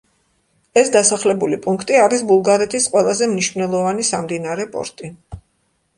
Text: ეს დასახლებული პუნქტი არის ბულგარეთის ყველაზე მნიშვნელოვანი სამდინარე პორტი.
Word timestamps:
ეს 0.81 0.87
დასახლებული 0.95 1.59
პუნქტი 1.65 1.99
არის 2.05 2.25
ბულგარეთის 2.31 2.89
ყველაზე 2.95 3.31
მნიშვნელოვანი 3.35 4.11
სამდინარე 4.13 4.71
პორტი. 4.77 5.13